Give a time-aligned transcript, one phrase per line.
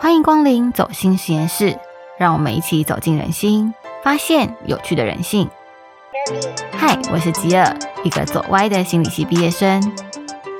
[0.00, 1.78] 欢迎光临走心实验室，
[2.18, 5.46] 让我们一起走进人心，发现有趣的人性。
[6.72, 9.94] 嗨，我是吉尔，一个走歪的心理系毕业生。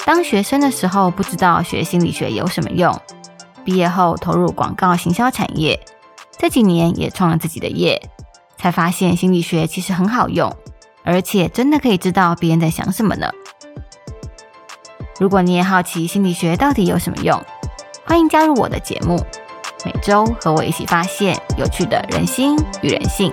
[0.05, 2.95] 当学生的时候，不知道学心理学有什么用；
[3.65, 5.81] 毕业后投入广告行销产业，
[6.37, 8.11] 这几年也创了自己的业，
[8.59, 10.55] 才发现心理学其实很好用，
[11.03, 13.31] 而且真的可以知道别人在想什么呢。
[15.19, 17.43] 如果你也好奇心理学到底有什么用，
[18.11, 19.25] 欢迎加入我的节目，
[19.85, 23.31] 每周和我一起发现有趣的人心与人性。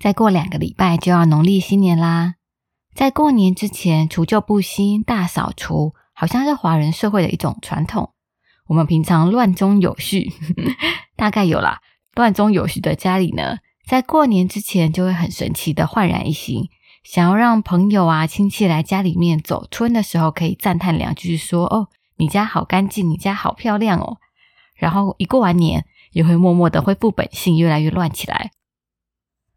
[0.00, 2.34] 再过两个礼拜就要农历新年啦，
[2.96, 8.12] 在过年之前除旧布新、大扫除，好像是华人社会的一种传统。
[8.66, 10.32] 我们平常乱中有序，
[11.14, 11.78] 大概有啦。
[12.16, 13.58] 乱中有序的家里呢？
[13.86, 16.68] 在过年之前，就会很神奇的焕然一新，
[17.02, 24.18] 想要让朋友啊、亲戚来家里面走春的时候，可以赞叹两句，说：“哦，你家好干净，你家好漂亮哦。”
[24.76, 28.50] 然后一过完年，也会默默的恢复本性，越来越乱起来。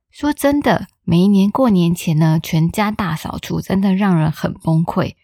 [0.09, 5.15] 说真的，每一年过年前呢，全家大扫除，真的让人很崩溃。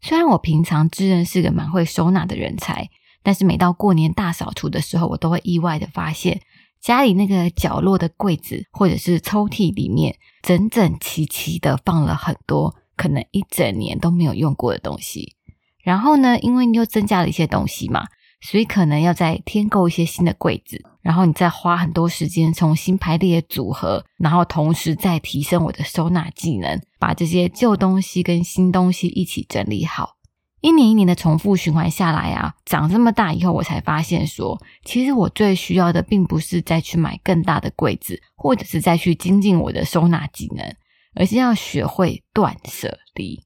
[0.00, 2.88] 虽然我平常自认是个蛮会收纳的人才，
[3.22, 6.40] 但是每到过年大扫除的时候，我都会意外的发现。
[6.80, 15.34] 家里那个角落的柜子或者是抽屉里面，整整齐齐的放了很多可能一整年都没有用过的东西。
[15.82, 18.06] 然后呢，因为你又增加了一些东西嘛，
[18.40, 30.17] 所以可能要再添购一些新的柜子，然后你再花很多时间重新排列组合，然后同时再提升我的收纳技能，把这些旧东西跟新东西一起整理好。
[30.60, 40.74] 一年一年的重复循环下来啊，长这么大以后，我才发现说，其实我最需要的并不是再去买更大的柜子，或者是再去精进我的收纳技能，
[41.14, 43.44] 而是要学会断舍离。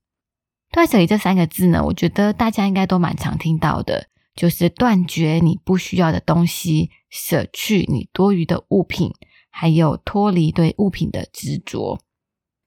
[0.71, 9.13] 断舍离这三个字呢，我觉得大家应该都蛮常听到的，就是断绝你不需要的东西，舍去你多余的物品，
[9.51, 12.01] 还有脱离对物品的执着。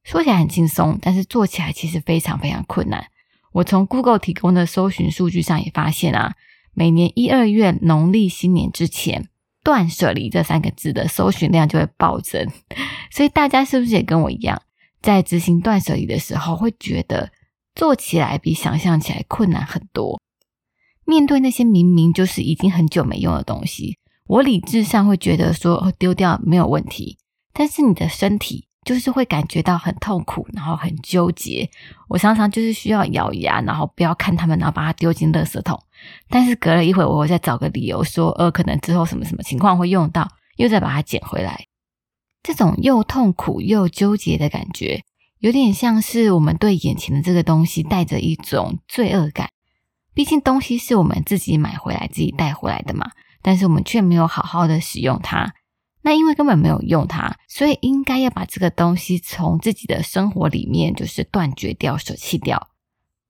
[0.04, 3.08] 说起来很轻松，但是做起来其实非常非常困难。
[3.56, 6.36] 我从 Google 提供的搜寻数据上也发现啊，
[6.74, 9.30] 每年一二月农历新年之前
[9.64, 12.50] ，“断舍离”这三个字的搜寻量就会暴增。
[13.10, 14.62] 所以大家是不是也跟我一样，
[15.02, 17.32] 在执行断舍离的时候，会觉得
[17.74, 20.20] 做起来比想象起来困难很多？
[21.06, 27.18] 面对那些明明就是已经很久没用的东西，我理智上会觉得说丢掉没有问题，
[27.54, 28.68] 但是你的身体。
[28.86, 31.70] 就是会感觉到很痛苦，然后很纠结。
[32.08, 35.78] 我常常就是需要咬牙，然后不要看他们，然后把它丢进垃圾桶。
[36.30, 41.66] 但是隔了一会我会再找个理由说，呃，可能之后什么什么情况会用到，又再把它捡回来。
[42.44, 45.04] 这种又痛苦又纠结的感觉，
[45.40, 49.50] 有点像是我们对眼前的这个东西带着一种罪恶感。
[50.14, 53.10] 毕竟东西是我们自己买回来、自己带回来的嘛，
[53.42, 55.56] 但是我们却没有好好的使用它。
[56.06, 62.70] 那因为根本没有用它，所以应该要把这个东西从自己的生活里面就是断绝掉、舍弃掉。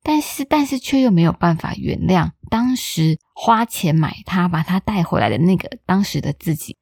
[0.03, 6.75] 但是，但是却又没有办法原谅当时花钱买它、把它带回来的那个当时的自己，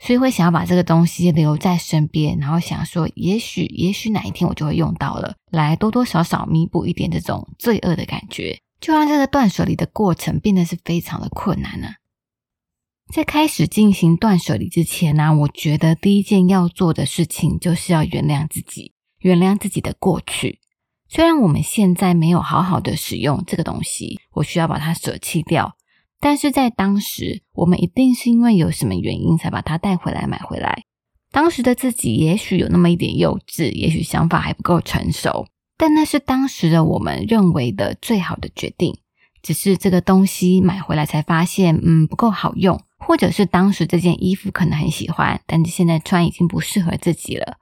[0.00, 11.88] 所以会想要把这个东西留在身边，然后想说，也许，也许哪一天我就会用到了，来多多少少弥补一点这种罪恶的感觉，就让这个断舍离的过程变得是非常的困难呢。
[13.10, 20.60] 在开始进行断舍离之前呢，我觉得第一件要做的事情就是要原谅自己，原谅自己的过去。
[21.08, 25.74] 虽然我们现在没有好好的使用这个东西，我需要把它舍弃掉，
[26.20, 30.82] 但是在当时，我们一定是因为有什么原因才把它带回来买回来。
[31.32, 35.46] 当时的自己也许有那么一点幼稚，也许想法还不够成熟，
[35.78, 38.98] 但那是当时的我们认为的最好的决定。
[39.40, 42.78] 只是这个东西买回来才发现，嗯，不够好用。
[43.08, 47.56] 或者是当时这件衣服可能很喜欢，但是现在穿已经不适合自己了。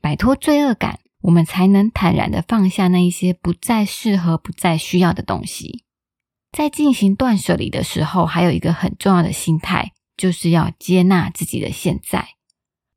[0.00, 5.82] 摆脱罪恶感，我们才能坦然的放下那一些不再适合、不再需要的东西。
[6.52, 12.28] 在进行断舍离的时候，还有一个很重要的心态，就是要接纳自己的现在。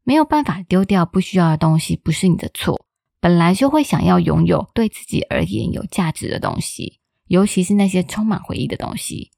[0.04, 2.86] 没有办法丢掉不需要的东西，不是你的错。
[3.20, 9.32] 本来就会想要拥有对自己而言有价值的东西，尤其是那些充满回忆的东西，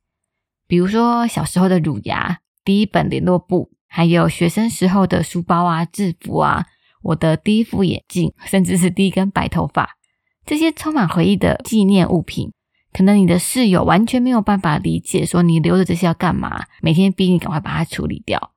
[0.67, 2.41] 比如说小时候的乳牙。
[2.69, 6.67] 第一本联络簿，还有学生时候的书包啊、制服啊，
[7.01, 9.97] 我的第一副眼镜，甚至是第一根白头发，
[10.45, 12.51] 这些充满回忆的纪念物品，
[12.93, 16.65] 可能你的室友完全没有办法理解，说你留着这些要干嘛？
[16.83, 18.51] 每天逼你赶快把它处理掉，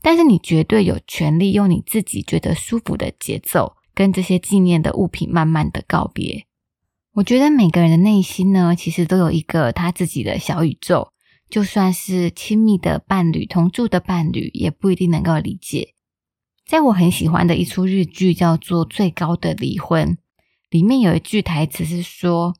[0.00, 6.46] 但是你绝对有权利用你自己觉得舒服的节奏，跟这些纪念的物品慢慢的告别。
[7.14, 11.11] 我觉得每个人的内心呢，其实都有一个他自己的小宇宙，
[11.52, 15.92] 就算是亲密的伴侣、同住的伴侣，也不一定能够理解。
[16.64, 20.08] 在我很喜欢的一出日剧叫做《最高的离婚》，
[20.70, 22.56] 里面有一句台词是说：“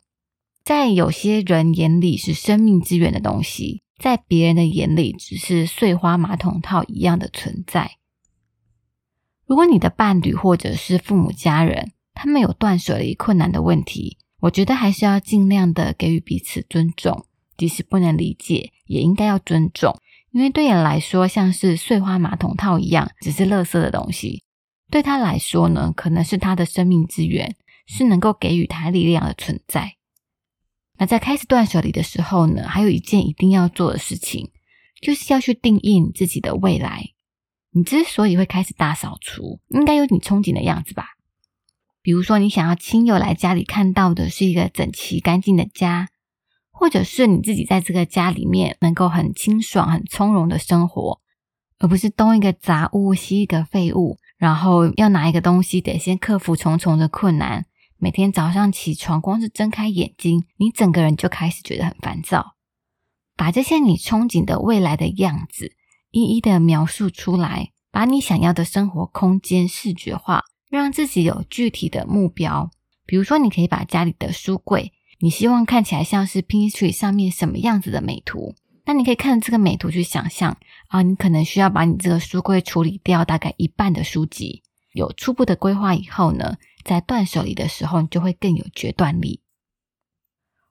[0.62, 7.92] 在有些人眼里是生命之源的东西，在别人的眼里只是碎花马桶套一样的存在。”
[9.48, 17.24] 如果你的伴侣或者是父母家人，他们有断舍离困难的问题，我觉得还是要尽量的给予彼此尊重，
[17.62, 19.96] 即使不能理解，也应该要尊重。
[20.32, 24.42] 因为对人来说，像是碎花马桶套一样，只是垃圾的东西，
[24.90, 27.54] 对他来说呢，可能是他的生命之源，
[27.86, 29.92] 是能够给予他力量的存在。
[30.98, 34.50] 那在开始断舍离的时候呢，还有一件一定要做的事情，
[35.00, 37.10] 就是要去定义你自己的未来。
[37.70, 41.10] 你之所以会开始大扫除，应该有你憧憬的样子吧？
[42.02, 46.08] 比如说，你想要亲友来家里看到的是一个整齐干净的家。
[46.72, 51.20] 或者是你自己在这个家里面能够很清爽、很从容的生活，
[51.78, 57.66] 而不是东一个杂物西一个废物，然后要拿一个东西得先克服重重的困难。
[57.98, 62.56] 每天早上起床，光是睁开眼睛，你整个人就开始觉得很烦躁。
[63.36, 65.72] 把这些你憧憬的未来的样子
[66.10, 72.70] 一一的描述出来，把你想要的生活空间视觉化，让自己有具体的目标。
[73.06, 74.92] 比如说，你可以把家里的书柜。
[75.22, 78.56] 你希望看起来像是 Pinterest 上面什么样子的美图？
[78.84, 80.58] 那你可以看这个美图去想象
[80.88, 84.64] 啊，你可能需要把你这个书柜处理掉大概一半的书籍。
[84.94, 89.40] 有初步的规划以后呢，在断舍离的时候，你就会更有决断力。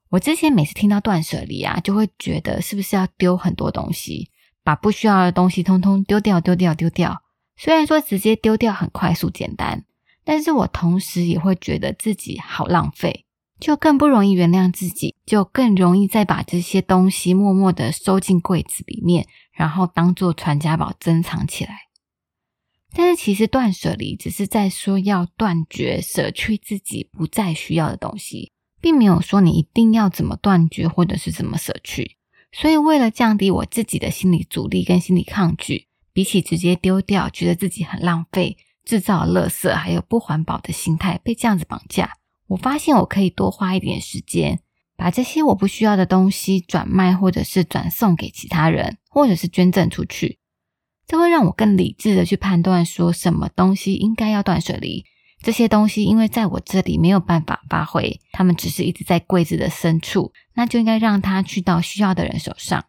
[0.09, 4.29] 我之前每次听到断舍离啊，就会觉得是不是要丢很多东西，
[4.65, 7.23] 把不需要的东西通通丢掉，丢掉，丢掉。
[7.55, 9.85] 虽然说直接丢掉很快速简单，
[10.25, 13.23] 但是我同时也会觉得自己好浪费。
[13.61, 21.77] 就更不容易原谅自己，就更容易再把这些东西默默的收进柜子里面，然后当做传家宝珍藏起来。
[22.93, 32.17] 但是其实断舍离只是在说要断绝、舍去自己不再需要的东西，并没有说你一定要怎么断绝或者是怎么舍去。
[32.51, 42.17] 所以为了降低我自己的心理阻力跟心理抗拒，比起直接丢掉，觉得自己很浪费、制造垃圾，还有不环保的心态，被这样子绑架。
[42.51, 44.59] 我发现我可以多花一点时间，
[44.97, 50.37] 把这些我不需要的东西转卖，或者是转送给其他人，或者是捐赠出去。
[51.07, 55.05] 这会让我更理智的去判断，说什么东西应该要断舍离。
[55.41, 62.83] 这些东西因为在我这里没有办法发挥，他们只是一直在柜子的深处，那就应该让它去到需要的人手上。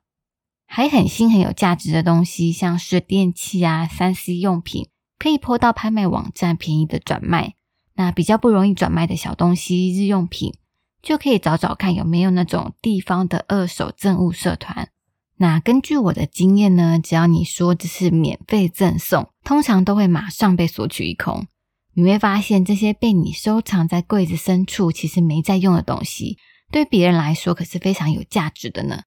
[0.67, 4.88] 还很新很有价值的东西，像是电器啊、三 C 用品，
[5.20, 7.55] 可以抛到拍卖网站便宜的转卖。
[7.94, 10.55] 那比较不容易转卖的小东西、日用品，
[11.03, 14.89] 就可以找找看有没有那种地方的二手赠物社团。
[15.37, 21.47] 那根据我的经验呢，只要你说这是免费赠送，通常都会马上被索取一空。
[21.94, 26.39] 你会发现，这些被你收藏在柜子深处，其实没在用的东西，
[26.71, 29.03] 对别人来说可是非常有价值的呢。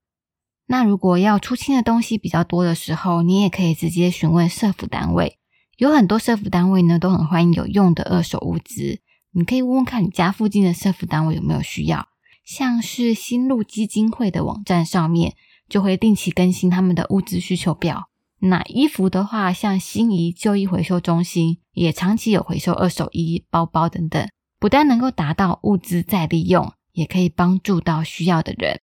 [0.67, 5.39] 那如果要出清的东西比较多的时候，你也可以直接询问社府单位。
[5.77, 9.01] 有很多社服单位呢，都很欢迎有用的二手物资。
[9.31, 12.07] 你可以问问看你家附近的社服单位有没有需要。
[12.45, 15.35] 像是新路基金会的网站上面，
[15.67, 18.09] 就会定期更新他们的物资需求表。
[18.39, 28.79] 那衣服的话，像新宜旧衣回收中心也长期有回收二手衣、包包等等，不但能够达到物资再利用，也可以帮助到需要的人。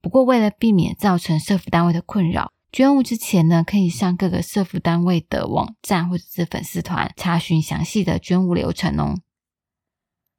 [0.00, 2.52] 不过，为了避免造成社服单位的困扰。
[2.74, 9.14] 捐物之前呢，可以上各个社福单位的网站或者是粉丝团查询详细的捐物流程哦。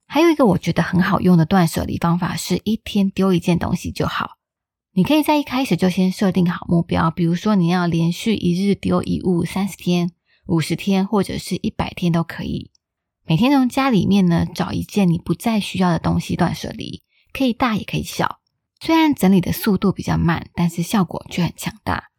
[0.06, 4.32] 还有一个我觉得很好用的断舍离方法，是一天丢一件东西就好。
[4.92, 10.12] 你可以在一开始就先设定好目标，比如说你要连续一日丢一物三十天、
[10.48, 12.70] 五十天或者是一百天都可以。
[13.25, 17.01] 每天从家里面呢找一件你不再需要的东西断舍离，
[17.32, 18.42] 可以大也可以小。
[18.82, 22.10] 虽然整理的速度比较慢，但是效果却很强大。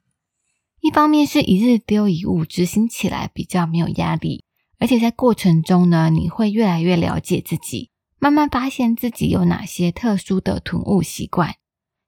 [0.87, 4.45] 一方面是一日丢一物，执行起来比较没有压力，
[4.79, 7.91] 而且在过程中呢，你会越来越了解自己，
[8.21, 11.57] 慢慢发现自己有哪些特殊的囤物习惯。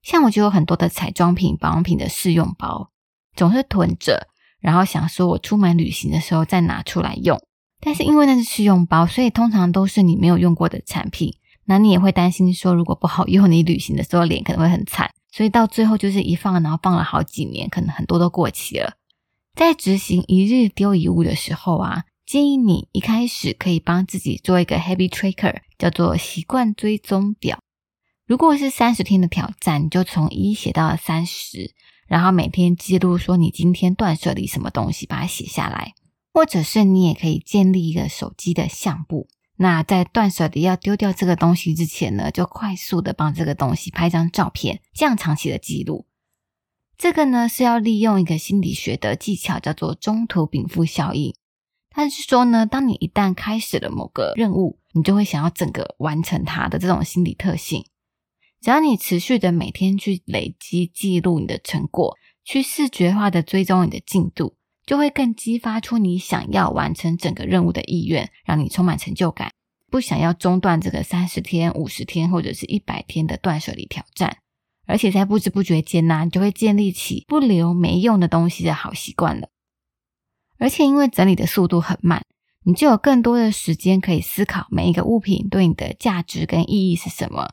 [0.01, 2.93] 像我就有很多的彩妆品、保养品的试用包，
[3.35, 4.29] 总是囤着，
[4.61, 7.37] 然后想说我出门旅行的时候再拿出来用。
[7.81, 15.11] 但是因为那是试用包，所以通常都是你没有用过的产品，那你也会担心说，如果不好用，你旅行的时候脸可能会很惨。
[15.39, 18.95] 所以到最后就是一放，然后放了好几年，可能很多都过期了。
[19.55, 27.61] 在执行一日丢一物的时候啊，建议你一开始可以帮自己做一个 habit tracker，叫做习惯追踪表。
[28.27, 31.73] 如果是三十天的挑战，你就从一写到三十，
[32.09, 35.95] 然后每天记录说你今天断舍离什么东西，把它写下来。
[36.35, 39.29] 或者是你也可以建立一个手机的相簿。
[39.61, 46.07] 那在断舍离要丢掉这个东西之前呢，就快速的帮这个东西拍张照片，这样长期的记录。
[46.97, 51.35] 这个呢是要利用一个心理学的技巧，叫做中途禀赋效应。
[51.91, 57.85] 它是说呢，当你一旦开始了某个任务，你就会想要整个完成它的这种心理特性。
[58.61, 64.58] 只要你持续的每天去累积记录你的成果，去视觉化的追踪你的进度。
[64.89, 69.53] 就会更激发出你想要完成整个任务的意愿，让你充满成就感，
[69.91, 74.39] 不想要中断这个三十天、五十天或者是一百天的断舍离挑战。
[74.87, 79.51] 而且在不知不觉间呢，你就会建立起不留没用的东西的好习惯了。
[80.57, 82.25] 而且因为整理的速度很慢，
[82.65, 87.51] 你就有更多的时间可以思考每一个物品对你的价值跟意义是什么。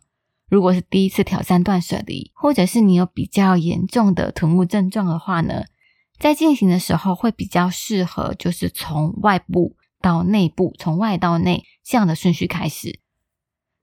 [0.50, 5.66] 如果是第一次挑战断舍离，或者是你有比较严重的囤物症状的话呢？
[6.20, 13.00] 在进行的时候会比较适合，就是从外部到内部，从外到内这样的顺序开始。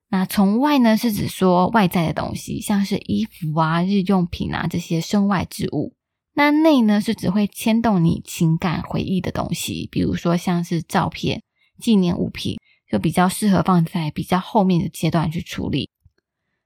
[0.08, 5.94] 那从外呢，是指说外在的东西，像是衣服啊、日用品啊这些身外之物。
[6.34, 11.42] 那内呢，是指会牵动你情感回忆的东西，比如说像是照片、
[11.78, 12.56] 纪念物品，
[12.90, 15.90] 就比较适合放在比较后面的阶段去处理。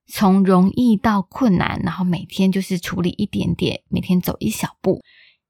[0.08, 5.02] 从容易到困难，然后每天就是处理一点点，每天走一小步。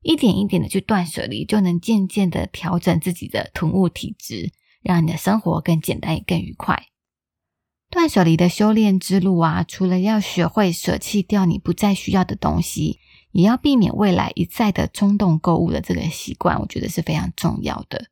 [0.06, 6.84] 一点一点的去断舍离，就能渐渐的调整自己的囤物体质，让你的生活更简单也更愉快。
[7.90, 13.00] 断舍离的修炼之路啊，除了要学会舍弃掉你不再需要的东西，
[13.32, 18.06] 也要避免未来一再的冲动购物的这个习惯，我觉得是非常重要的。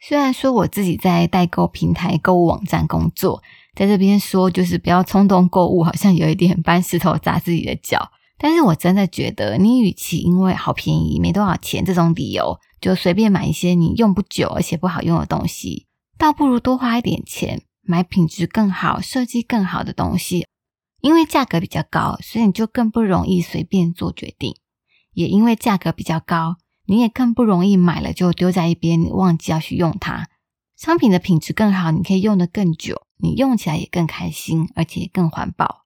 [0.00, 3.42] 虽然说我自己在代购平台、购物网站工作，
[3.74, 8.10] 在这边说就是不要冲动购物，好像有一点 搬石头砸自己的脚。
[8.38, 15.86] 但是我真的觉得，你与其因为好便宜、没多少钱这种理由，就随便买一些你用不久而且不好用的东西，
[16.18, 20.46] 倒不如多花一点钱买品质更好、设计更好的东西。
[21.00, 24.54] 因为价格比较高，所以你就更不容易随便做决定；
[25.12, 30.28] 也因为价格比较高，你也更不容易买了就丢在一边，忘记要去用它。
[30.76, 35.83] 商品的品质更好，你可以用得更久，你用起来也更开心，而且更环保。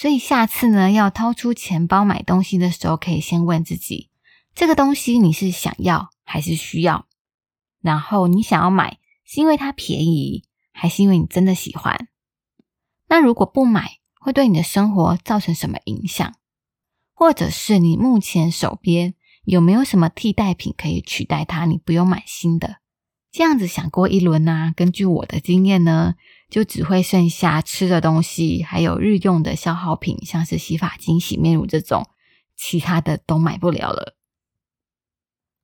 [0.00, 4.10] 所以下次呢，要掏出钱包买东西的时候，可以先问自己：
[4.54, 7.08] 这个东西你是想要还是需要？
[7.80, 12.06] 然后你想要买，是因为它便宜，还是因为你真的喜欢？
[13.08, 16.32] 那如果不买，会对你的生活造成什么影响？
[17.12, 21.64] 或者是你目前手边有没有什么替代品可以取代它？
[21.64, 22.76] 你不用买新的。
[23.30, 24.72] 这样子想过一轮呢？
[24.74, 26.14] 根据我的经验呢？
[26.48, 32.08] 就只会剩下吃的东西，还有日用的消耗品，像是洗发精、洗面乳这种，
[32.56, 34.16] 其他的都买不了了。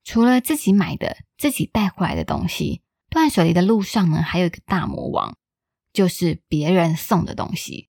[0.05, 5.35] 除了自己买的、自己带回来的东西，断舍离的路上呢，还有一个大魔王，
[5.95, 7.89] 就是别人送的东西，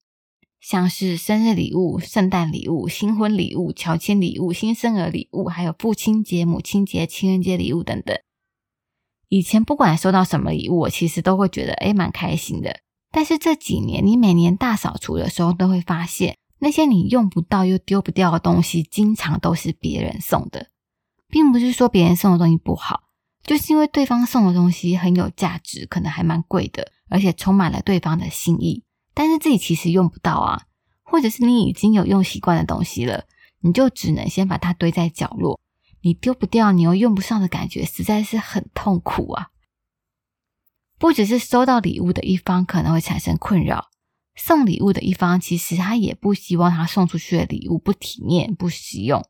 [0.62, 8.18] 像是生日礼物、圣诞礼物、新婚礼物、乔迁礼物、新生儿礼物，还有父亲节、母亲节、情人节礼物等等。
[9.30, 12.80] 以前不管收到什么礼物，我其实都会觉得诶蛮开心的。
[13.12, 20.68] 但是这几年，你每年大扫除的时候，都会发现那些你用不到又丢不掉的东西，经常都是别人送的，
[21.30, 23.04] 并不是说别人送的东西不好，
[23.44, 30.64] 就是因为对方送的东西很有价值，可能还蛮贵的，而且充满了对方的心意，但是自己其实用不到啊，
[31.04, 33.24] 或者是你已经有用习惯的东西了，
[33.62, 35.60] 你就只能先把它堆在角落，
[36.06, 39.48] 你丢不掉，你又用不上的感觉，实在是很痛苦啊。
[41.00, 43.88] 不只是收到礼物的一方可能会产生困扰，
[44.36, 49.28] 送礼物的一方其实他也不希望他送出去的礼物不体面、不实用。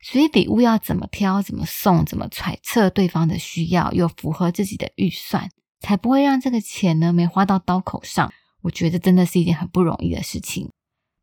[0.00, 8.32] 所以礼物要怎么挑、怎么送、怎么揣测对方的需要，又符合自己的预算，才不会让这个钱呢没花到刀口上。
[8.62, 10.68] 我觉得真的是一件很不容易的事情。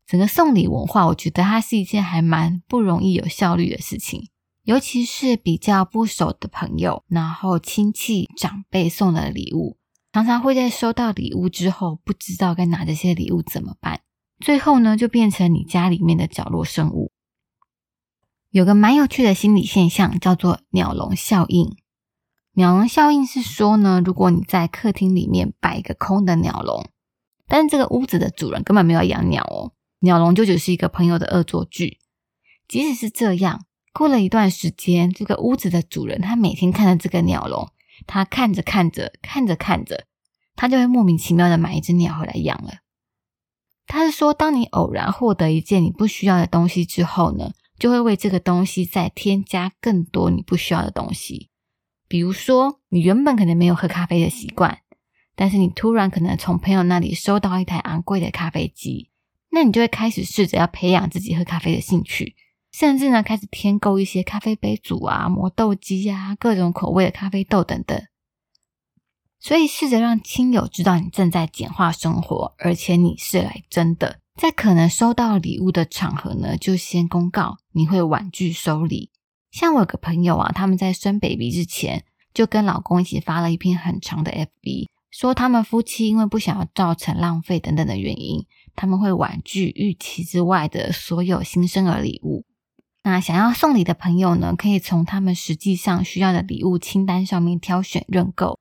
[0.06, 4.30] 整个送礼文化，我觉得它是一件还蛮不容易有效率的事情。
[4.64, 9.76] 尤其是比较不熟的朋友，然后亲戚长辈送的礼物，
[10.10, 14.00] 常常会在收到礼物之后，不知道该拿这些礼物怎么办，
[14.40, 17.12] 最后呢，就变成你家里面的角落生物。
[18.48, 21.76] 有个蛮有趣的心理现象，叫做鸟笼效应。
[22.54, 26.86] 鸟笼效应是说呢，如果你在客厅里面摆一个空的鸟笼，
[27.46, 31.98] 但是这个屋子的主人根本没有养鸟哦，鸟笼就只是一个朋友的恶作剧。
[32.66, 33.66] 即使是这样。
[33.94, 37.70] 过了一段时间，这个屋子的主人他每天看着这个鸟笼，
[38.08, 40.04] 他看着看着看着看着，
[40.56, 42.80] 他就会莫名其妙的买一只鸟回来养了。
[43.86, 51.50] 他是说，当你偶然获得一件你不需要的东西之后呢，就会为这个东西再添加更多你不需要的东西。
[52.08, 54.80] 比如说，你原本可能没有喝咖啡的习惯，
[55.36, 59.10] 但是你突然可能从朋友那里收到一台昂贵的咖啡机，
[59.50, 62.34] 那你就会开始试着要培养自己喝咖啡的兴趣，
[62.76, 68.02] 甚至呢开始添购一些咖啡杯组啊、磨豆机啊、各种口味的咖啡豆等等。
[69.38, 74.18] 所以，试着让亲友知道你正在简化生活，而且你是来真的。
[74.34, 79.12] 在可能收到礼物的场合呢，就先公告你会婉拒收礼。
[79.52, 92.44] 像我有个朋友啊，他们在生 baby 之前，就跟老公一起发了一篇很长的 FB，说他们夫妻因为不想要造成浪费等等的原因，他们会婉拒预期之外的所有新生儿礼物。
[93.06, 98.58] 那想要送礼的朋友呢，可以从他们实际上需要的礼物清单上面挑选认购。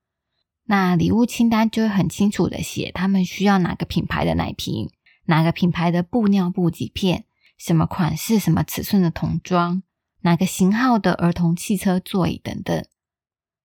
[0.65, 4.89] 那礼物清单就会很清楚的写，他们需要哪个品牌的奶瓶，
[5.27, 7.23] 哪个品牌的布尿布几片，
[7.57, 9.81] 什么款式、什么尺寸的童装，
[10.23, 12.85] 哪个型号的儿童汽车座椅等等。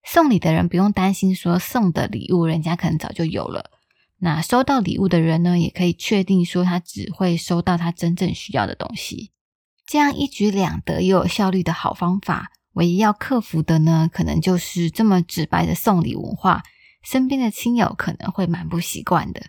[0.05, 3.73] 送礼的人不用担心说送的礼物人家可能早就有了，
[4.19, 9.33] 那收到礼物的人呢，也可以确定说他只会收到他真正需要的东西。
[9.89, 16.63] 这样一举两得又有效率的好方法，唯一要克服的呢，可能就是这么直白的送礼文化。
[17.03, 19.47] 身边的亲友可能会蛮不习惯的，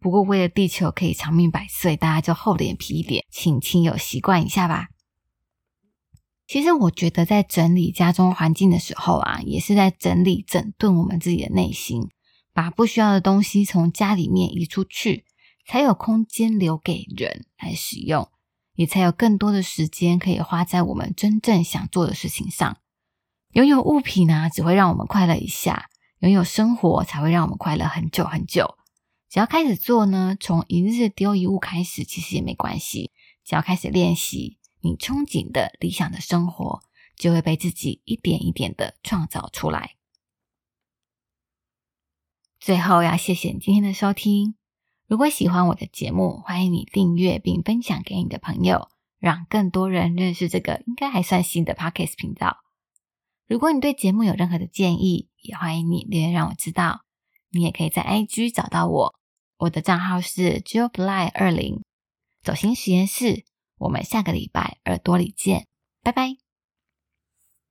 [0.00, 4.88] 不过为了地球可以长命百岁，大家就厚脸皮一点，请亲友习惯一下吧。
[6.48, 12.08] 其实我觉得在整理家中环境的时候啊，也是在整理整顿我们自己的内心，
[12.52, 15.24] 把不需要的东西从家里面移出去，
[15.68, 18.28] 才有空间留给人来使用，
[18.78, 22.78] 也才有更多的时间可以花在我们真正想做的事情上。
[23.50, 25.90] 拥有物品呢，只会让我们快乐一下。
[26.20, 28.78] 拥有生活才会让我们快乐很久很久。
[29.28, 33.10] 只要开始做呢，从一日丢一物开始，其实也没关系。
[33.44, 36.80] 只要开始练习，你憧憬的理想的生活
[37.16, 39.96] 就会被自己一点一点的创造出来。
[42.60, 44.57] 最后要谢谢你今天的收听。
[45.08, 52.58] 如果喜欢我的节目，欢迎你订阅并分享给你的朋友，让更多人认识这个应该还算新的 Podcast 频道。
[53.46, 57.06] 如果你对节目有任何的建议，也欢迎你留言让我知道。
[57.50, 59.14] 你也可以在 IG 找到我，
[59.56, 61.82] 我的账号是 JoBly 二零。
[62.42, 63.46] 走心实验室，
[63.78, 65.66] 我们下个礼拜耳朵里见，
[66.02, 66.47] 拜拜。